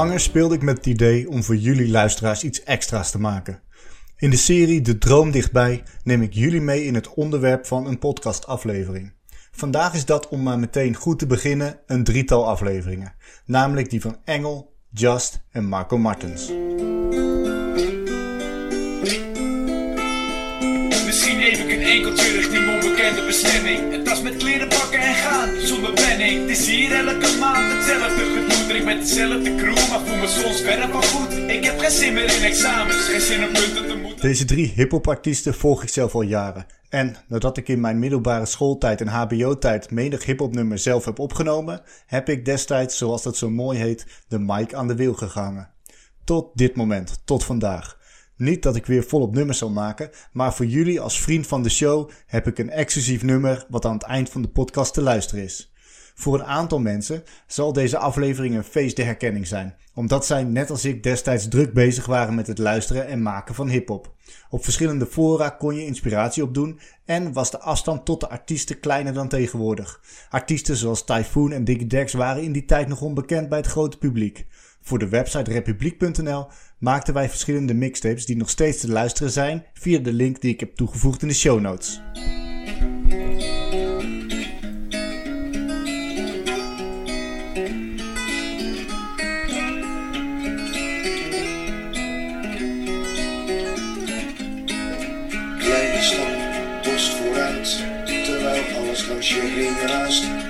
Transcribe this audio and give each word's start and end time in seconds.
langer 0.00 0.20
speelde 0.20 0.54
ik 0.54 0.62
met 0.62 0.76
het 0.76 0.86
idee 0.86 1.28
om 1.28 1.42
voor 1.42 1.56
jullie 1.56 1.90
luisteraars 1.90 2.44
iets 2.44 2.62
extra's 2.62 3.10
te 3.10 3.20
maken. 3.20 3.60
In 4.16 4.30
de 4.30 4.36
serie 4.36 4.80
De 4.80 4.98
Droom 4.98 5.30
Dichtbij 5.30 5.82
neem 6.04 6.22
ik 6.22 6.32
jullie 6.32 6.60
mee 6.60 6.84
in 6.84 6.94
het 6.94 7.14
onderwerp 7.14 7.66
van 7.66 7.86
een 7.86 7.98
podcastaflevering. 7.98 9.12
Vandaag 9.50 9.94
is 9.94 10.04
dat 10.04 10.28
om 10.28 10.42
maar 10.42 10.58
meteen 10.58 10.94
goed 10.94 11.18
te 11.18 11.26
beginnen 11.26 11.80
een 11.86 12.04
drietal 12.04 12.46
afleveringen, 12.46 13.14
namelijk 13.44 13.90
die 13.90 14.00
van 14.00 14.16
Engel, 14.24 14.74
Just 14.90 15.40
en 15.50 15.64
Marco 15.64 15.98
Martens. 15.98 16.52
Enkeltje 21.90 22.32
richting 22.32 22.68
onbekende 22.68 23.24
bestemming. 23.26 23.92
Een 23.92 24.04
tas 24.04 24.22
met 24.22 24.36
kleren 24.36 24.68
pakken 24.68 25.00
en 25.00 25.14
gaan, 25.14 25.60
zonder 25.60 25.92
planning. 25.92 26.40
Het 26.40 26.58
is 26.58 26.66
hier 26.66 26.92
elke 26.92 27.36
maand 27.38 27.72
hetzelfde 27.72 28.24
gedoe. 28.34 28.66
Drink 28.68 28.84
met 28.84 29.00
dezelfde 29.00 29.54
crew, 29.54 29.88
maar 29.90 30.00
voel 30.00 30.16
me 30.16 30.26
soms 30.26 30.60
verder 30.60 30.88
van 30.88 31.02
goed. 31.02 31.32
Ik 31.32 31.64
heb 31.64 31.78
geen 31.78 31.90
zin 31.90 32.12
meer 32.12 32.36
in 32.36 32.42
examens, 32.42 32.96
geen 32.96 33.20
zin 33.20 33.44
om 33.44 33.52
punten 33.52 33.88
te 33.88 33.96
moeten. 34.02 34.20
Deze 34.20 34.44
drie 34.44 34.72
hip-hop 34.74 35.08
artiesten 35.08 35.54
volg 35.54 35.82
ik 35.82 35.88
zelf 35.88 36.14
al 36.14 36.22
jaren. 36.22 36.66
En 36.88 37.16
nadat 37.28 37.56
ik 37.56 37.68
in 37.68 37.80
mijn 37.80 37.98
middelbare 37.98 38.46
schooltijd 38.46 39.00
en 39.00 39.08
HBO-tijd 39.08 39.90
menig 39.90 40.24
hip-hop 40.24 40.54
nummer 40.54 40.78
zelf 40.78 41.04
heb 41.04 41.18
opgenomen, 41.18 41.82
heb 42.06 42.28
ik 42.28 42.44
destijds, 42.44 42.98
zoals 42.98 43.22
dat 43.22 43.36
zo 43.36 43.50
mooi 43.50 43.78
heet, 43.78 44.06
de 44.28 44.38
mic 44.38 44.74
aan 44.74 44.88
de 44.88 44.94
wiel 44.94 45.14
gehangen. 45.14 45.70
Tot 46.24 46.50
dit 46.54 46.76
moment, 46.76 47.22
tot 47.24 47.44
vandaag. 47.44 47.98
Niet 48.40 48.62
dat 48.62 48.76
ik 48.76 48.86
weer 48.86 49.04
volop 49.04 49.34
nummers 49.34 49.58
zal 49.58 49.70
maken, 49.70 50.10
maar 50.32 50.54
voor 50.54 50.66
jullie 50.66 51.00
als 51.00 51.20
vriend 51.20 51.46
van 51.46 51.62
de 51.62 51.68
show 51.68 52.10
heb 52.26 52.46
ik 52.46 52.58
een 52.58 52.70
exclusief 52.70 53.22
nummer 53.22 53.66
wat 53.68 53.84
aan 53.84 53.92
het 53.92 54.02
eind 54.02 54.30
van 54.30 54.42
de 54.42 54.48
podcast 54.48 54.94
te 54.94 55.02
luisteren 55.02 55.44
is. 55.44 55.72
Voor 56.14 56.34
een 56.34 56.44
aantal 56.44 56.78
mensen 56.78 57.22
zal 57.46 57.72
deze 57.72 57.98
aflevering 57.98 58.54
een 58.54 58.64
feest 58.64 58.96
der 58.96 59.04
herkenning 59.04 59.46
zijn, 59.46 59.74
omdat 59.94 60.26
zij 60.26 60.44
net 60.44 60.70
als 60.70 60.84
ik 60.84 61.02
destijds 61.02 61.48
druk 61.48 61.72
bezig 61.72 62.06
waren 62.06 62.34
met 62.34 62.46
het 62.46 62.58
luisteren 62.58 63.06
en 63.06 63.22
maken 63.22 63.54
van 63.54 63.68
hip-hop. 63.68 64.14
Op 64.50 64.64
verschillende 64.64 65.06
fora 65.06 65.48
kon 65.48 65.74
je 65.74 65.86
inspiratie 65.86 66.42
opdoen 66.42 66.80
en 67.04 67.32
was 67.32 67.50
de 67.50 67.58
afstand 67.58 68.04
tot 68.04 68.20
de 68.20 68.28
artiesten 68.28 68.80
kleiner 68.80 69.12
dan 69.12 69.28
tegenwoordig. 69.28 70.00
Artiesten 70.28 70.76
zoals 70.76 71.04
Typhoon 71.04 71.52
en 71.52 71.64
Diggy 71.64 71.86
Dex 71.86 72.12
waren 72.12 72.42
in 72.42 72.52
die 72.52 72.64
tijd 72.64 72.88
nog 72.88 73.00
onbekend 73.00 73.48
bij 73.48 73.58
het 73.58 73.66
grote 73.66 73.98
publiek. 73.98 74.46
Voor 74.82 74.98
de 74.98 75.08
website 75.08 75.52
republiek.nl 75.52 76.46
maakten 76.80 77.14
wij 77.14 77.28
verschillende 77.28 77.74
mixtapes 77.74 78.26
die 78.26 78.36
nog 78.36 78.50
steeds 78.50 78.80
te 78.80 78.88
luisteren 78.88 79.32
zijn 79.32 79.64
via 79.72 79.98
de 79.98 80.12
link 80.12 80.40
die 80.40 80.52
ik 80.52 80.60
heb 80.60 80.74
toegevoegd 80.74 81.22
in 81.22 81.28
de 81.28 81.34
show 81.34 81.60
notes. 81.60 82.00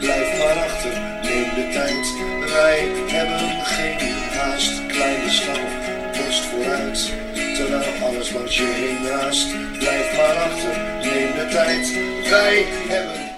Blijf 0.00 0.38
maar 0.38 0.64
achter, 0.64 0.92
neem 1.22 1.54
de 1.54 1.70
tijd, 1.72 2.06
wij 2.50 2.88
hebben 3.06 3.66
geen 3.66 4.12
haast. 4.36 4.86
Kleine 4.86 5.30
stap, 5.30 5.69
terwijl 7.56 8.02
alles 8.02 8.32
langs 8.32 8.56
je 8.56 8.64
heen 8.64 9.08
raast. 9.08 9.48
Blijf 9.78 10.16
maar 10.16 10.36
achter, 10.36 10.76
neem 10.98 11.32
de 11.34 11.48
tijd, 11.50 11.92
wij 12.30 12.64
hebben. 12.88 13.28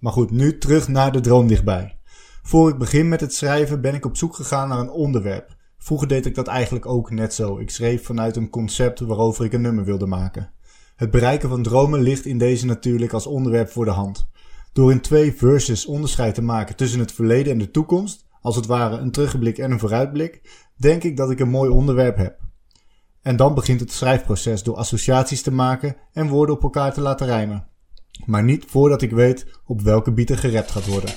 Maar 0.00 0.12
goed, 0.12 0.30
nu 0.30 0.58
terug 0.58 0.88
naar 0.88 1.12
de 1.12 1.20
droom 1.20 1.46
dichtbij. 1.46 1.98
Voor 2.42 2.68
ik 2.68 2.78
begin 2.78 3.08
met 3.08 3.20
het 3.20 3.34
schrijven 3.34 3.80
ben 3.80 3.94
ik 3.94 4.04
op 4.04 4.16
zoek 4.16 4.34
gegaan 4.34 4.68
naar 4.68 4.78
een 4.78 4.90
onderwerp. 4.90 5.56
Vroeger 5.78 6.08
deed 6.08 6.26
ik 6.26 6.34
dat 6.34 6.46
eigenlijk 6.46 6.86
ook 6.86 7.10
net 7.10 7.34
zo. 7.34 7.58
Ik 7.58 7.70
schreef 7.70 8.04
vanuit 8.04 8.36
een 8.36 8.50
concept 8.50 9.00
waarover 9.00 9.44
ik 9.44 9.52
een 9.52 9.60
nummer 9.60 9.84
wilde 9.84 10.06
maken. 10.06 10.50
Het 10.96 11.10
bereiken 11.10 11.48
van 11.48 11.62
dromen 11.62 12.00
ligt 12.00 12.26
in 12.26 12.38
deze 12.38 12.66
natuurlijk 12.66 13.12
als 13.12 13.26
onderwerp 13.26 13.68
voor 13.68 13.84
de 13.84 13.90
hand. 13.90 14.28
Door 14.72 14.90
in 14.90 15.00
twee 15.00 15.34
verses 15.34 15.86
onderscheid 15.86 16.34
te 16.34 16.42
maken 16.42 16.76
tussen 16.76 17.00
het 17.00 17.12
verleden 17.12 17.52
en 17.52 17.58
de 17.58 17.70
toekomst, 17.70 18.26
als 18.40 18.56
het 18.56 18.66
ware 18.66 18.96
een 18.96 19.10
terugblik 19.10 19.58
en 19.58 19.70
een 19.70 19.78
vooruitblik, 19.78 20.40
denk 20.76 21.02
ik 21.02 21.16
dat 21.16 21.30
ik 21.30 21.40
een 21.40 21.50
mooi 21.50 21.70
onderwerp 21.70 22.16
heb. 22.16 22.47
En 23.28 23.36
dan 23.36 23.54
begint 23.54 23.80
het 23.80 23.92
schrijfproces 23.92 24.62
door 24.62 24.76
associaties 24.76 25.42
te 25.42 25.50
maken 25.50 25.96
en 26.12 26.28
woorden 26.28 26.54
op 26.54 26.62
elkaar 26.62 26.92
te 26.92 27.00
laten 27.00 27.26
rijmen. 27.26 27.66
Maar 28.24 28.42
niet 28.42 28.64
voordat 28.68 29.02
ik 29.02 29.10
weet 29.10 29.46
op 29.66 29.82
welke 29.82 30.12
beat 30.12 30.30
er 30.30 30.38
gerapt 30.38 30.70
gaat 30.70 30.86
worden. 30.86 31.10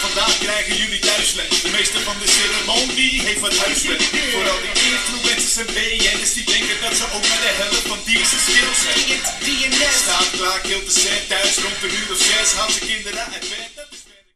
Vandaag 0.00 0.38
krijgen 0.38 0.76
jullie 0.76 1.00
thuisles. 1.00 1.67
De 1.78 1.84
meester 1.84 2.12
van 2.12 2.18
de 2.24 2.30
ceremonie 2.38 3.20
heeft 3.26 3.40
wat 3.40 3.56
huiswerk. 3.56 4.02
Vooral 4.34 4.60
die 4.66 4.76
influencers 4.92 5.56
en 5.62 5.68
BN'ers 5.76 6.32
die 6.34 6.46
denken 6.54 6.76
dat 6.84 6.94
ze 6.98 7.04
ook 7.16 7.26
maar 7.30 7.42
de 7.46 7.54
helft 7.60 7.86
van 7.92 8.00
deze 8.10 8.36
skills 8.44 8.80
hebben. 8.88 9.92
Staat 10.04 10.30
klaar, 10.30 10.60
kilt 10.60 10.86
de 10.88 10.94
set 11.00 11.28
thuis 11.28 11.54
rond 11.64 11.78
een 11.84 11.94
uur 12.00 12.10
of 12.14 12.20
zes. 12.30 12.48
Haal 12.58 12.70
zijn 12.70 12.88
kinderen 12.92 13.24
uit 13.34 13.46
bed. 13.52 13.70
Dat 13.76 13.88
is 13.96 14.04
werk. 14.10 14.28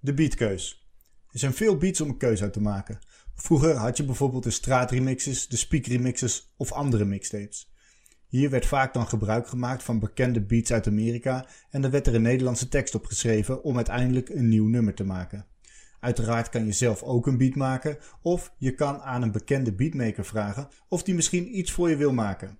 De 0.00 0.14
beatkeus. 0.14 0.64
Er 1.32 1.38
zijn 1.38 1.54
veel 1.54 1.76
beats 1.76 2.00
om 2.00 2.08
een 2.08 2.22
keuze 2.24 2.42
uit 2.42 2.52
te 2.52 2.60
maken. 2.72 2.98
Vroeger 3.34 3.74
had 3.74 3.96
je 3.96 4.04
bijvoorbeeld 4.04 4.44
de 4.48 4.58
straatremixes, 4.60 5.48
de 5.48 5.56
speakremixes 5.56 6.52
of 6.56 6.72
andere 6.72 7.04
mixtapes. 7.04 7.70
Hier 8.28 8.50
werd 8.50 8.66
vaak 8.66 8.94
dan 8.94 9.08
gebruik 9.08 9.48
gemaakt 9.48 9.82
van 9.82 9.98
bekende 9.98 10.40
beats 10.40 10.72
uit 10.72 10.86
Amerika 10.86 11.46
en 11.70 11.84
er 11.84 11.90
werd 11.90 12.06
er 12.06 12.14
een 12.14 12.28
Nederlandse 12.30 12.68
tekst 12.68 12.94
op 12.94 13.04
geschreven 13.04 13.62
om 13.62 13.76
uiteindelijk 13.76 14.28
een 14.28 14.48
nieuw 14.48 14.68
nummer 14.68 14.94
te 14.94 15.04
maken. 15.04 15.46
Uiteraard 16.06 16.48
kan 16.48 16.66
je 16.66 16.72
zelf 16.72 17.02
ook 17.02 17.26
een 17.26 17.38
beat 17.38 17.54
maken 17.54 17.98
of 18.22 18.52
je 18.58 18.74
kan 18.74 19.00
aan 19.00 19.22
een 19.22 19.32
bekende 19.32 19.72
beatmaker 19.72 20.24
vragen 20.24 20.68
of 20.88 21.02
die 21.02 21.14
misschien 21.14 21.58
iets 21.58 21.72
voor 21.72 21.90
je 21.90 21.96
wil 21.96 22.12
maken. 22.12 22.58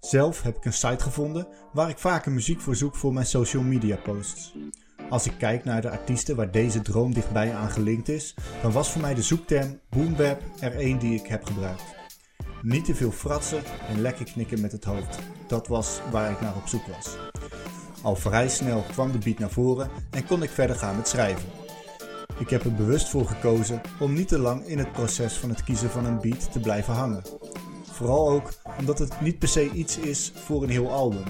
Zelf 0.00 0.42
heb 0.42 0.56
ik 0.56 0.64
een 0.64 0.72
site 0.72 1.02
gevonden 1.02 1.46
waar 1.72 1.88
ik 1.88 1.98
vaker 1.98 2.32
muziek 2.32 2.60
voor 2.60 2.76
zoek 2.76 2.96
voor 2.96 3.12
mijn 3.12 3.26
social 3.26 3.62
media 3.62 3.96
posts. 3.96 4.54
Als 5.08 5.26
ik 5.26 5.32
kijk 5.38 5.64
naar 5.64 5.80
de 5.80 5.90
artiesten 5.90 6.36
waar 6.36 6.50
deze 6.50 6.82
droom 6.82 7.14
dichtbij 7.14 7.54
aan 7.54 7.70
gelinkt 7.70 8.08
is, 8.08 8.34
dan 8.62 8.72
was 8.72 8.90
voor 8.90 9.00
mij 9.00 9.14
de 9.14 9.22
zoekterm 9.22 9.80
boombap 9.88 10.42
er 10.60 10.76
één 10.76 10.98
die 10.98 11.20
ik 11.20 11.26
heb 11.26 11.44
gebruikt. 11.44 11.84
Niet 12.62 12.84
te 12.84 12.94
veel 12.94 13.12
fratsen 13.12 13.62
en 13.88 14.00
lekker 14.00 14.24
knikken 14.24 14.60
met 14.60 14.72
het 14.72 14.84
hoofd. 14.84 15.18
Dat 15.48 15.66
was 15.66 16.00
waar 16.10 16.30
ik 16.30 16.40
naar 16.40 16.56
op 16.56 16.66
zoek 16.66 16.86
was. 16.86 17.16
Al 18.06 18.16
vrij 18.16 18.48
snel 18.48 18.84
kwam 18.92 19.12
de 19.12 19.18
beat 19.18 19.38
naar 19.38 19.50
voren 19.50 19.90
en 20.10 20.26
kon 20.26 20.42
ik 20.42 20.50
verder 20.50 20.76
gaan 20.76 20.96
met 20.96 21.08
schrijven. 21.08 21.48
Ik 22.38 22.50
heb 22.50 22.64
er 22.64 22.74
bewust 22.74 23.08
voor 23.08 23.26
gekozen 23.26 23.80
om 24.00 24.12
niet 24.12 24.28
te 24.28 24.38
lang 24.38 24.66
in 24.66 24.78
het 24.78 24.92
proces 24.92 25.34
van 25.34 25.48
het 25.48 25.64
kiezen 25.64 25.90
van 25.90 26.04
een 26.04 26.20
beat 26.20 26.52
te 26.52 26.60
blijven 26.60 26.94
hangen. 26.94 27.22
Vooral 27.92 28.28
ook 28.28 28.52
omdat 28.78 28.98
het 28.98 29.20
niet 29.20 29.38
per 29.38 29.48
se 29.48 29.70
iets 29.70 29.98
is 29.98 30.32
voor 30.34 30.62
een 30.62 30.70
heel 30.70 30.90
album. 30.90 31.24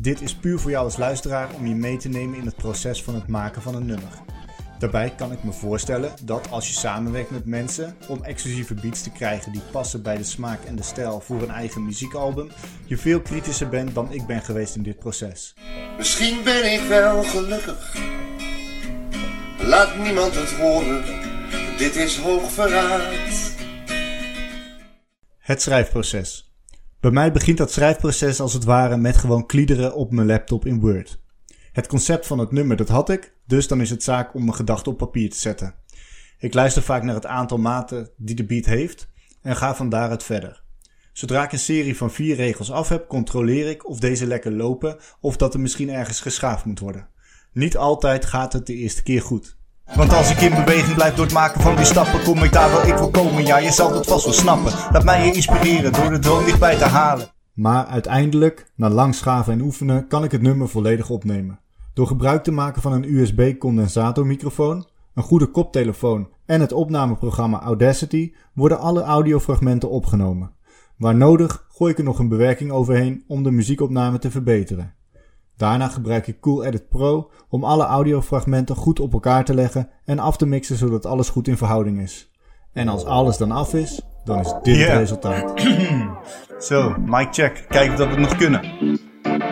Dit 0.00 0.20
is 0.20 0.34
puur 0.34 0.58
voor 0.58 0.70
jou 0.70 0.84
als 0.84 0.96
luisteraar 0.96 1.54
om 1.54 1.66
je 1.66 1.74
mee 1.74 1.96
te 1.96 2.08
nemen 2.08 2.38
in 2.38 2.46
het 2.46 2.56
proces 2.56 3.02
van 3.02 3.14
het 3.14 3.28
maken 3.28 3.62
van 3.62 3.74
een 3.74 3.86
nummer. 3.86 4.22
Daarbij 4.82 5.12
kan 5.16 5.32
ik 5.32 5.44
me 5.44 5.52
voorstellen 5.52 6.12
dat 6.22 6.50
als 6.50 6.68
je 6.68 6.74
samenwerkt 6.74 7.30
met 7.30 7.44
mensen 7.44 7.96
om 8.08 8.22
exclusieve 8.22 8.74
beats 8.74 9.02
te 9.02 9.10
krijgen 9.10 9.52
die 9.52 9.60
passen 9.72 10.02
bij 10.02 10.16
de 10.16 10.24
smaak 10.24 10.64
en 10.64 10.76
de 10.76 10.82
stijl 10.82 11.20
voor 11.20 11.42
een 11.42 11.50
eigen 11.50 11.84
muziekalbum, 11.84 12.50
je 12.86 12.96
veel 12.96 13.20
kritischer 13.20 13.68
bent 13.68 13.94
dan 13.94 14.12
ik 14.12 14.26
ben 14.26 14.42
geweest 14.42 14.76
in 14.76 14.82
dit 14.82 14.98
proces. 14.98 15.54
Misschien 15.96 16.44
ben 16.44 16.72
ik 16.72 16.80
wel 16.88 17.22
gelukkig. 17.22 17.96
Laat 19.58 19.96
niemand 19.96 20.34
het 20.34 20.52
horen, 20.52 21.04
dit 21.78 21.96
is 21.96 22.18
hoog 22.18 22.52
verraad. 22.52 23.12
Het 25.38 25.62
schrijfproces. 25.62 26.54
Bij 27.00 27.10
mij 27.10 27.32
begint 27.32 27.58
dat 27.58 27.72
schrijfproces 27.72 28.40
als 28.40 28.52
het 28.52 28.64
ware 28.64 28.96
met 28.96 29.16
gewoon 29.16 29.46
kliederen 29.46 29.94
op 29.94 30.10
mijn 30.12 30.26
laptop 30.26 30.66
in 30.66 30.80
Word. 30.80 31.21
Het 31.72 31.86
concept 31.86 32.26
van 32.26 32.38
het 32.38 32.52
nummer 32.52 32.76
dat 32.76 32.88
had 32.88 33.08
ik, 33.08 33.34
dus 33.46 33.68
dan 33.68 33.80
is 33.80 33.90
het 33.90 34.02
zaak 34.02 34.34
om 34.34 34.44
mijn 34.44 34.54
gedachten 34.54 34.92
op 34.92 34.98
papier 34.98 35.30
te 35.30 35.38
zetten. 35.38 35.74
Ik 36.38 36.54
luister 36.54 36.82
vaak 36.82 37.02
naar 37.02 37.14
het 37.14 37.26
aantal 37.26 37.58
maten 37.58 38.10
die 38.16 38.34
de 38.34 38.44
beat 38.44 38.64
heeft 38.64 39.08
en 39.42 39.56
ga 39.56 39.74
van 39.74 39.88
daaruit 39.88 40.22
verder. 40.22 40.62
Zodra 41.12 41.44
ik 41.44 41.52
een 41.52 41.58
serie 41.58 41.96
van 41.96 42.10
vier 42.10 42.36
regels 42.36 42.70
af 42.70 42.88
heb, 42.88 43.08
controleer 43.08 43.68
ik 43.68 43.88
of 43.88 43.98
deze 43.98 44.26
lekker 44.26 44.52
lopen 44.52 44.96
of 45.20 45.36
dat 45.36 45.54
er 45.54 45.60
misschien 45.60 45.90
ergens 45.90 46.20
geschaafd 46.20 46.64
moet 46.64 46.78
worden. 46.78 47.08
Niet 47.52 47.76
altijd 47.76 48.24
gaat 48.24 48.52
het 48.52 48.66
de 48.66 48.74
eerste 48.74 49.02
keer 49.02 49.22
goed. 49.22 49.56
Want 49.94 50.12
als 50.12 50.30
ik 50.30 50.40
in 50.40 50.64
beweging 50.64 50.94
blijf 50.94 51.14
door 51.14 51.24
het 51.24 51.34
maken 51.34 51.60
van 51.60 51.76
die 51.76 51.84
stappen, 51.84 52.22
kom 52.22 52.42
ik 52.42 52.52
daar 52.52 52.70
wel 52.70 52.86
ik 52.86 52.94
wil 52.94 53.10
komen. 53.10 53.46
Ja, 53.46 53.56
je 53.56 53.72
zal 53.72 53.94
het 53.94 54.06
vast 54.06 54.24
wel 54.24 54.34
snappen. 54.34 54.72
Laat 54.92 55.04
mij 55.04 55.26
je 55.26 55.32
inspireren 55.32 55.92
door 55.92 56.10
de 56.10 56.18
droom 56.18 56.44
dichtbij 56.44 56.76
te 56.76 56.84
halen. 56.84 57.30
Maar 57.52 57.86
uiteindelijk, 57.86 58.72
na 58.74 58.90
lang 58.90 59.14
schaven 59.14 59.52
en 59.52 59.60
oefenen, 59.60 60.06
kan 60.06 60.24
ik 60.24 60.32
het 60.32 60.42
nummer 60.42 60.68
volledig 60.68 61.10
opnemen. 61.10 61.60
Door 61.94 62.06
gebruik 62.06 62.42
te 62.42 62.52
maken 62.52 62.82
van 62.82 62.92
een 62.92 63.14
USB-condensatormicrofoon, 63.14 64.86
een 65.14 65.22
goede 65.22 65.46
koptelefoon 65.46 66.28
en 66.46 66.60
het 66.60 66.72
opnameprogramma 66.72 67.60
Audacity 67.60 68.32
worden 68.54 68.78
alle 68.78 69.02
audiofragmenten 69.02 69.90
opgenomen. 69.90 70.52
Waar 70.96 71.14
nodig 71.14 71.66
gooi 71.68 71.92
ik 71.92 71.98
er 71.98 72.04
nog 72.04 72.18
een 72.18 72.28
bewerking 72.28 72.70
overheen 72.70 73.24
om 73.26 73.42
de 73.42 73.50
muziekopname 73.50 74.18
te 74.18 74.30
verbeteren. 74.30 74.94
Daarna 75.56 75.88
gebruik 75.88 76.26
ik 76.26 76.40
Cool 76.40 76.64
Edit 76.64 76.88
Pro 76.88 77.30
om 77.48 77.64
alle 77.64 77.84
audiofragmenten 77.84 78.76
goed 78.76 79.00
op 79.00 79.12
elkaar 79.12 79.44
te 79.44 79.54
leggen 79.54 79.88
en 80.04 80.18
af 80.18 80.36
te 80.36 80.46
mixen 80.46 80.76
zodat 80.76 81.06
alles 81.06 81.28
goed 81.28 81.48
in 81.48 81.56
verhouding 81.56 82.00
is. 82.00 82.30
En 82.72 82.88
als 82.88 83.04
alles 83.04 83.36
dan 83.36 83.50
af 83.50 83.74
is, 83.74 84.00
dan 84.24 84.40
is 84.40 84.52
dit 84.62 84.76
Yeah. 84.76 84.90
het 84.90 84.98
resultaat. 84.98 85.52
Zo, 86.68 86.94
mic 86.98 87.28
check. 87.30 87.64
Kijken 87.68 87.92
of 87.92 87.98
dat 87.98 88.06
we 88.08 88.12
het 88.12 88.20
nog 88.20 88.36
kunnen. 88.36 88.60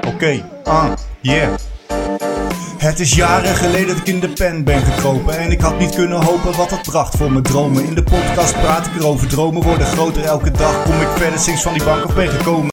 Oké, 0.06 0.44
ah, 0.64 0.92
yeah. 1.20 1.54
Het 2.78 3.00
is 3.00 3.14
jaren 3.14 3.54
geleden 3.54 3.86
dat 3.86 3.96
ik 3.96 4.06
in 4.06 4.20
de 4.20 4.28
pen 4.28 4.64
ben 4.64 4.82
gekropen 4.82 5.38
En 5.38 5.50
ik 5.50 5.60
had 5.60 5.78
niet 5.78 5.94
kunnen 5.94 6.24
hopen 6.24 6.56
wat 6.56 6.70
dat 6.70 6.82
bracht 6.82 7.16
voor 7.16 7.32
mijn 7.32 7.42
dromen 7.42 7.84
In 7.84 7.94
de 7.94 8.02
podcast 8.02 8.60
praat 8.60 8.86
ik 8.86 8.94
erover, 8.94 9.28
dromen 9.28 9.62
worden 9.62 9.86
groter 9.86 10.24
elke 10.24 10.50
dag 10.50 10.84
Kom 10.84 11.00
ik 11.00 11.08
verder 11.08 11.38
sinds 11.38 11.62
van 11.62 11.72
die 11.72 11.84
bank 11.84 12.04
af 12.04 12.14
ben 12.14 12.28
gekomen 12.28 12.68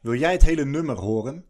Wil 0.00 0.14
jij 0.14 0.32
het 0.32 0.42
hele 0.42 0.64
nummer 0.64 0.96
horen? 0.96 1.44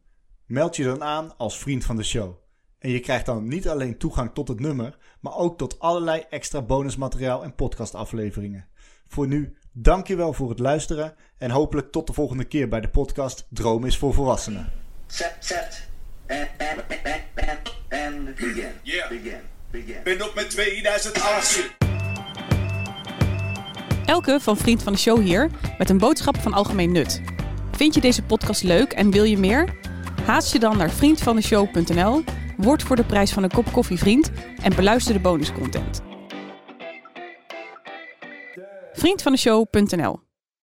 Meld 0.46 0.76
je 0.76 0.84
dan 0.84 1.02
aan 1.02 1.36
als 1.36 1.58
vriend 1.58 1.84
van 1.84 1.96
de 1.96 2.02
show. 2.02 2.34
En 2.80 2.90
je 2.90 3.00
krijgt 3.00 3.26
dan 3.26 3.48
niet 3.48 3.68
alleen 3.68 3.98
toegang 3.98 4.30
tot 4.34 4.48
het 4.48 4.60
nummer, 4.60 4.96
maar 5.20 5.36
ook 5.36 5.58
tot 5.58 5.78
allerlei 5.78 6.24
extra 6.30 6.62
bonusmateriaal 6.62 7.42
en 7.42 7.54
podcastafleveringen. 7.54 8.66
Voor 9.08 9.26
nu, 9.26 9.56
dankjewel 9.72 10.32
voor 10.32 10.48
het 10.48 10.58
luisteren 10.58 11.14
en 11.38 11.50
hopelijk 11.50 11.92
tot 11.92 12.06
de 12.06 12.12
volgende 12.12 12.44
keer 12.44 12.68
bij 12.68 12.80
de 12.80 12.88
podcast 12.88 13.46
Droom 13.48 13.84
is 13.84 13.98
voor 13.98 14.14
volwassenen. 14.14 14.72
Set, 15.06 15.36
set. 15.38 15.88
And, 16.28 16.48
and, 16.58 17.76
and 17.88 18.34
begin. 18.34 18.72
Yeah. 18.82 19.08
Begin. 19.08 19.40
Begin. 19.70 19.96
Ben 20.04 20.28
op 20.28 20.34
met 20.34 20.50
2008. 20.50 21.70
Elke 24.04 24.40
van 24.40 24.56
Vriend 24.56 24.82
van 24.82 24.92
de 24.92 24.98
Show 24.98 25.20
hier 25.20 25.50
met 25.78 25.90
een 25.90 25.98
boodschap 25.98 26.36
van 26.36 26.52
algemeen 26.52 26.92
nut. 26.92 27.22
Vind 27.70 27.94
je 27.94 28.00
deze 28.00 28.22
podcast 28.22 28.62
leuk 28.62 28.92
en 28.92 29.10
wil 29.10 29.24
je 29.24 29.38
meer? 29.38 29.78
Haast 30.24 30.52
je 30.52 30.58
dan 30.58 30.76
naar 30.76 30.90
vriendvandeshow.nl, 30.90 32.22
word 32.62 32.82
voor 32.82 32.96
de 32.96 33.04
prijs 33.04 33.32
van 33.32 33.42
een 33.42 33.50
kop 33.50 33.72
koffie 33.72 33.98
vriend 33.98 34.30
en 34.62 34.74
beluister 34.76 35.14
de 35.14 35.20
bonuscontent. 35.20 36.02
Vriendvandeshow.nl 38.92 40.29